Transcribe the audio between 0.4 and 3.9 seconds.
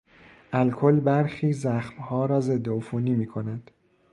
الکل برخی زخمها را ضدعفونی میکند.